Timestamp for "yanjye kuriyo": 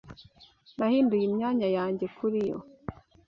1.77-2.57